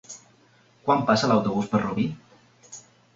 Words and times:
Quan 0.87 1.03
passa 1.09 1.29
l'autobús 1.31 1.69
per 1.73 1.83
Rubí? 1.83 2.07